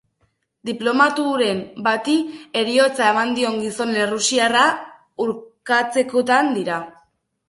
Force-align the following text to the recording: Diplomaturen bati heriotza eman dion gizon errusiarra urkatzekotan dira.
Diplomaturen 0.67 1.59
bati 1.87 2.15
heriotza 2.61 3.09
eman 3.09 3.33
dion 3.39 3.59
gizon 3.65 3.91
errusiarra 4.05 4.63
urkatzekotan 5.27 6.51
dira. 6.57 6.81